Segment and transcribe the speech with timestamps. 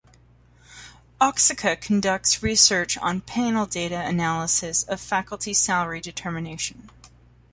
[1.21, 6.89] Oaxaca conducts research on panel data analysis of faculty salary determination.